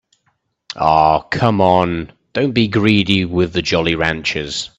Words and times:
Oh, 0.77 1.27
come 1.29 1.61
on, 1.61 2.11
don't 2.33 2.53
be 2.53 2.67
greedy 2.67 3.23
with 3.23 3.53
the 3.53 3.61
Jolly 3.61 3.93
Ranchers. 3.93 4.69